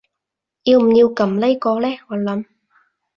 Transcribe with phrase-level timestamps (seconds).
[0.63, 2.45] 要唔要撳呢個呢我諗